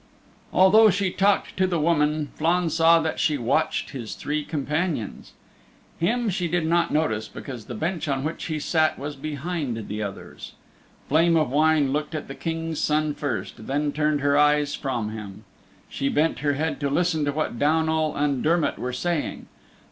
Although 0.51 0.89
she 0.89 1.11
talked 1.11 1.55
to 1.57 1.67
the 1.67 1.79
woman, 1.79 2.31
Flann 2.33 2.71
saw 2.71 2.99
that 3.01 3.19
she 3.19 3.37
watched 3.37 3.91
his 3.91 4.15
three 4.15 4.43
companions. 4.43 5.33
Him 5.99 6.27
she 6.31 6.47
did 6.47 6.65
not 6.65 6.89
notice, 6.89 7.27
because 7.27 7.65
the 7.65 7.75
bench 7.75 8.07
on 8.07 8.23
which 8.23 8.45
he 8.45 8.57
sat 8.57 8.97
was 8.97 9.15
behind 9.15 9.87
the 9.87 10.01
others. 10.01 10.53
Flame 11.07 11.37
of 11.37 11.51
Wine 11.51 11.93
looked 11.93 12.15
at 12.15 12.27
the 12.27 12.33
King's 12.33 12.79
Son 12.79 13.13
first, 13.13 13.59
and 13.59 13.67
then 13.67 13.91
turned 13.91 14.21
her 14.21 14.35
eyes 14.35 14.73
from 14.73 15.11
him. 15.11 15.43
She 15.87 16.09
bent 16.09 16.39
her 16.39 16.53
head 16.53 16.79
to 16.79 16.89
listen 16.89 17.23
to 17.25 17.31
what 17.31 17.59
Downal 17.59 18.15
and 18.15 18.41
Dermott 18.41 18.79
were 18.79 18.93
saying. 18.93 19.45